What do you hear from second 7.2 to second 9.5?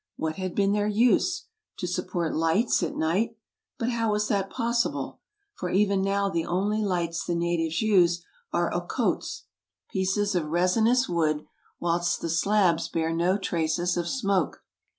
the natives use are ocotes,